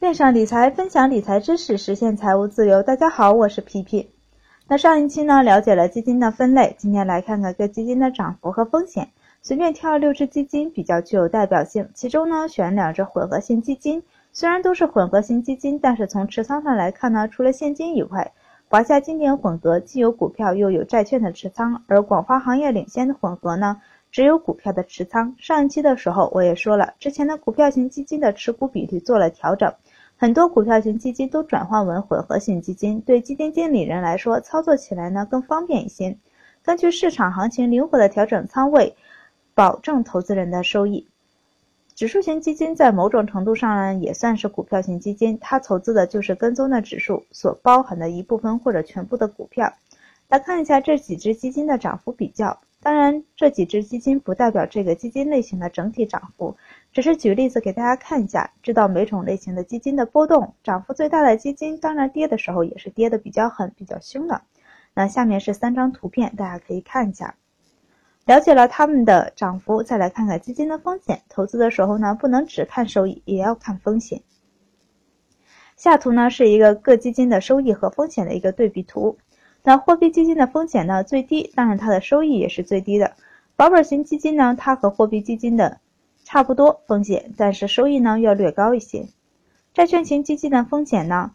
[0.00, 2.82] 线上理财，分享理财知识，实现财务自由。
[2.82, 4.10] 大家好，我是皮皮。
[4.66, 9.10] 那上一期呢，了解了基金的分类，今天来看看各基金的涨幅和风险。
[9.42, 14.02] 随便挑六只基金比较具有代表性，其中呢选两只混合型基金。
[14.32, 18.32] 虽然都是混合型基金，但是从持仓上来看呢，除了现金以外，
[18.70, 25.34] 华夏经典混合既有股票又有债券的持仓，而广发行业领先的混合呢，只有股票的持仓。
[25.38, 29.74] 上一期的时候我也说了，之前的股票型基金的持股比例做了调整，
[30.20, 36.14] 很多股票型基金都转换为混合型基金，对基金经理人来说操作起来呢更方便一些，
[36.62, 38.94] 根据市场行情灵活的调整仓位，
[39.54, 41.08] 保证投资人的收益。
[41.94, 49.72] 指数型基金在某种程度上呢，也算是股票型基金，它投资的就是跟踪的指数所包含的一部分或者全部的股票。
[50.28, 56.54] 来看一下这几只基金的涨幅比较，当然这几只基金不代表这个基金类型的整体涨幅，
[56.92, 60.54] 只是举例子给大家看一下，知道每种类型的基金的波动。
[60.64, 64.42] 涨幅最大的基金，当然跌的时候也是跌的比较狠、比较凶的。
[64.92, 67.36] 那下面是三张图片，大家可以看一下。
[68.26, 71.22] 了解了它们的涨幅，再来看看基金的风险。
[71.28, 74.20] 投资的时候呢，不能只看收益，也要看风险。
[75.76, 79.16] 下图呢是一个各基金的收益和风险的一个对比图。
[79.62, 83.14] 那货币基金的风险呢最低，当然它的收益也是最低的。
[83.56, 85.78] 保本型基金呢，它和货币基金的
[86.32, 89.08] 差不多风险，但是收益呢要略高一些。
[89.74, 91.32] 债券型基金的风险呢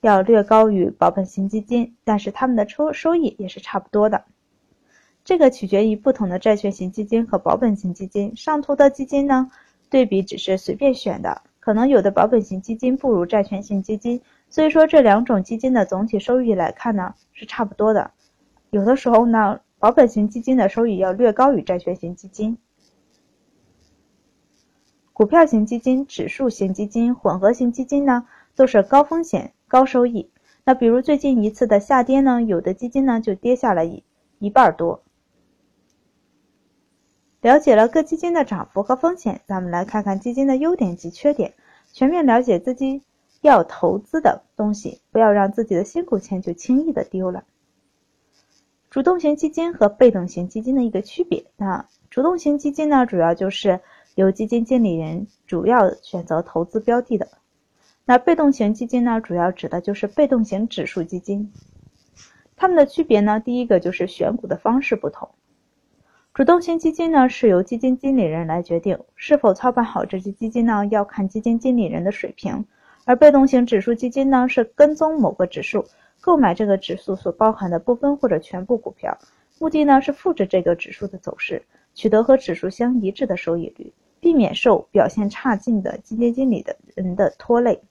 [0.00, 4.24] 要略高于保本型基金，但是它们的收收益也是差不多的。
[5.22, 8.34] 这个取决于不同的债券型基金和保本型基金。
[8.36, 9.50] 上图的基金呢，
[9.90, 18.12] 对比只是随便选的，可能有的保本型基金不如债券型基金，所以说这两种基金的总体收益来看呢是差不多的。
[18.70, 22.56] 有的时候呢，保本型基金的收益要略高于债券型基金。
[25.18, 30.30] 股票型基金、指数型基金、混合型基金呢，都是高风险高收益。
[30.62, 34.04] 那比如最近一次的下跌呢，有的基金呢就跌下了一
[34.38, 35.02] 一半多。
[37.40, 41.54] 了解了各基金的涨幅和风险，咱们来看看基金的优点及缺点，
[41.92, 43.02] 全面了解自己
[43.40, 47.42] 要投资的东西，不要让自己的辛苦钱就轻易的丢了。
[48.88, 53.80] 主动型基金和被动型基金的一个区别，那主动型基金呢，主要就是
[54.18, 57.28] 由基金经理人主要选择投资标的的，
[58.04, 61.52] 那被动型基金呢，主要指的就是被动型指数基金。
[62.56, 65.28] 它们的区别呢，第一个就是选股的方式不同。
[66.34, 72.64] 主动型基金呢，是由基金经理人来决定是否操办好这只基金呢，要看基金经理人的水平；
[73.04, 75.84] 而被动型指数基金呢，是跟踪某个指数，
[76.20, 79.16] 购买这个指数所包含的部分或者全部股票，
[79.60, 81.62] 目的呢是复制这个指数的走势，
[81.94, 87.82] 取得和指数相一致的收益率，避免受表现差劲的基金经理的人的拖累。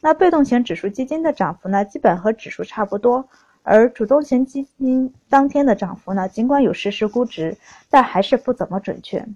[0.00, 3.28] 那被动型指数基金的涨幅呢，基本和指数差不多。
[3.62, 7.56] 而主动型基金当天的涨幅呢，尽管有实时估值，
[7.88, 9.26] 但还是不怎么准确。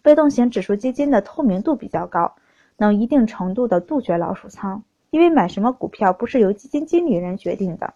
[0.00, 2.34] 被动型指数基金的透明度比较高，
[2.78, 7.92] 能一定程度的杜绝老鼠仓，因为买什么股票不是由基金经理人决定的。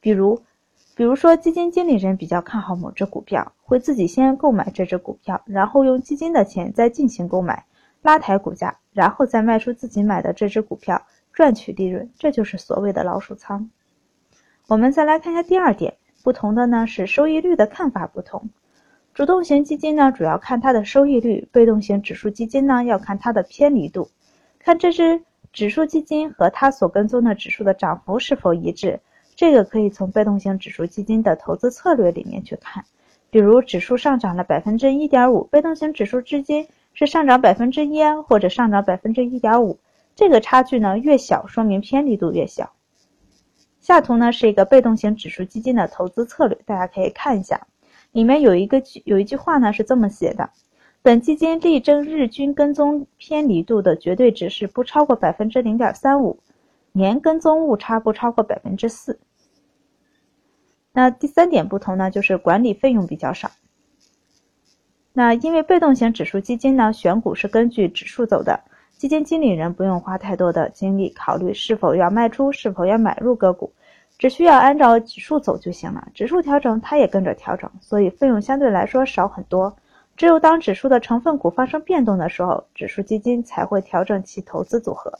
[0.00, 0.42] 比如，
[0.96, 7.66] 比如说基金经理人比较看好某只股票，会自己先购买这只股票，然后用基金的钱再进行购买，
[8.00, 13.68] 拉抬股价，然后再卖出自己买的这只股票，赚取利润，这就是所谓的老鼠仓。
[14.68, 18.48] 我们再来看一下第二点，不同的呢是收益率的看法不同。
[19.12, 24.08] 主动型基金呢主要看它的收益率，被动型指数基金呢要看它的偏离度，
[24.58, 28.98] 看这只指数基金和它所跟踪的指数的涨幅是否一致。
[29.36, 32.84] 这个可以从被动型指数基金的投资策略里面去看，
[33.30, 39.78] 比如指数上涨了百分之一点五，被动型指数基金是上涨百分之一或者上涨百分之一点五，
[40.14, 42.72] 这个差距呢越小，说明偏离度越小。
[43.78, 47.66] 下图呢是一个被动型指数基金的投资策略，大家可以看一下，
[48.12, 50.48] 里面有一个有一句话呢是这么写的：
[51.02, 56.38] 本基金力争日均跟踪偏离度的绝对值是不超过百分之零点三五，
[56.96, 59.20] 年跟踪误差不超过百分之四。
[60.92, 63.50] 那第三点不同呢，就是管理费用比较少。
[65.12, 68.58] 那因为被动型指数基金呢，选股是根据指数走的。
[68.96, 73.70] 基金经理人不用花太多的精力考虑是否要卖出、是否要买入个股，
[74.16, 76.08] 只需要按照指数走就行了。
[76.14, 79.76] 指数调整，它也跟着调整，所以费用相对来说少很多。
[80.16, 85.12] 只有当指数的成分股发生变动的时候，指数基金才会调整其投资组合。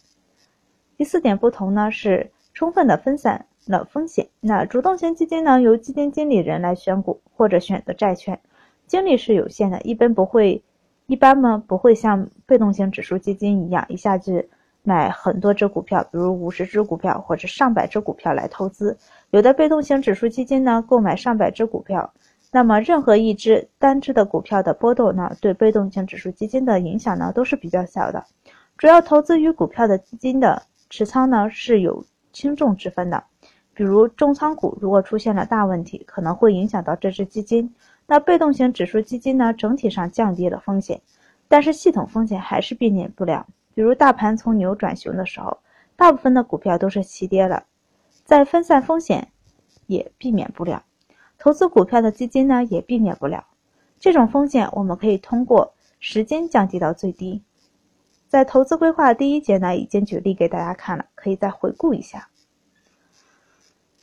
[0.96, 4.28] 第四点不同呢，是充分的分散了风险。
[4.40, 8.40] 那主动型基金呢，由基金经理人来选股或者选择债券，
[8.86, 10.62] 精力是有限的，一般不会。
[11.08, 14.48] 一般呢不会像被动型指数基金一样一下子
[14.82, 18.98] 买很多只股票，比如五十只股票或者上百只股票来投资。
[19.30, 22.12] 有的被动型指数基金呢，购买上百只股票，
[22.50, 28.24] 那么任何一只单只的股票的波动呢，对被动型指数基金的影响呢，都是比较小的。
[28.76, 33.24] 主要投资于股票的基金的持仓呢，是有轻重之分的。
[33.74, 37.74] 比如重仓股如果出现了大问题，可能会影响到这只基金。
[38.06, 41.00] 那被动型指数基金呢，整体上降低了风险，
[41.48, 43.46] 但是系统风险还是避免不了。
[43.74, 45.58] 比如大盘从牛转熊的时候，
[45.96, 47.64] 大部分的股票都是齐跌了，
[48.24, 49.28] 在分散风险
[49.86, 50.82] 也避免不了。
[51.38, 53.44] 投资股票的基金呢也避免不了
[54.00, 57.42] 这种风险，我们可以通过时间降低到最低。
[58.36, 62.28] 在投资规划的第一节呢已经举例给大家看了，可以再回顾一下。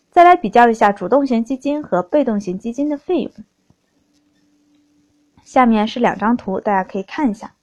[0.10, 3.32] 再来比较一下主动型基金和被动型基金的费用。
[5.44, 7.54] 下面是两张图，大家可以看一下。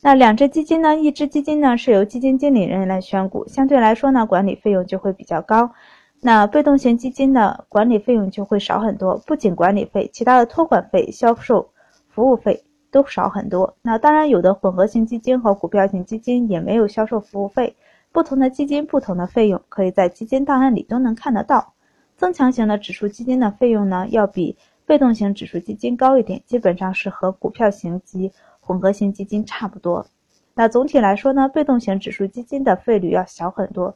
[0.00, 0.96] 那两只基金呢？
[0.96, 5.70] 一只基金呢是由基金经理人来选股，相对来说呢管理费用就会比较高。
[6.20, 11.70] 那被动型基金的管理费用就会少很多，不仅管理费，其他的托管费、销售
[12.08, 13.76] 服务费都少很多。
[13.82, 17.76] 那当然，有的混合型基金和股票型基金也没有销售服务费。
[18.10, 21.74] 不同的基金不同的费用，可以在基金档案里都能看得到。
[22.16, 24.56] 增强型的指数基金的费用呢，要比
[24.86, 30.06] 被动型指数基金高一点，基本上是和股票型及混合型基金差不多。
[30.54, 33.94] 那总体来说呢，被动型指数基金的费率要小很多。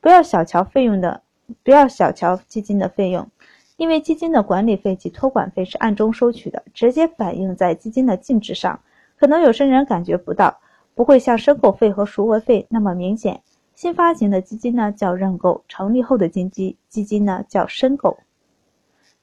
[0.00, 1.22] 不要小瞧费用的，
[1.64, 3.26] 不要小瞧基金的费用，
[3.76, 8.78] 因为基金的管理费及托管费是暗中收取的，直接反映在基金的净值上。
[9.16, 10.56] 可能有些人感觉不到，
[10.94, 13.40] 不会像申购费和赎回费那么明显。
[13.74, 18.16] 新发行的基金呢叫认购，成立后的基金基金呢叫申购。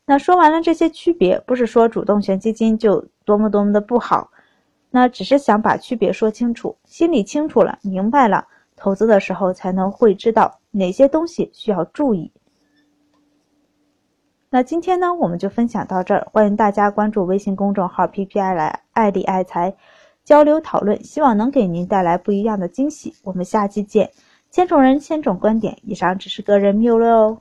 [0.06, 4.30] 那说完了这些区别，不是说主动权基金就多么多么的不好。
[4.90, 8.46] 那只是想把区别说清楚，心里清楚了，明白了，
[8.76, 12.30] 投资的时候才能会知道哪些东西需要注意。
[14.54, 19.74] 那今天呢，我们就分享到这儿，欢迎大家关注微信公众号 “PPI 来爱理爱财”，
[20.26, 23.14] 交流讨论，希望能给您带来不一样的惊喜。
[23.24, 24.12] 我们下期见，
[24.50, 27.38] 千种人千种观点，以上只是个人谬论哦。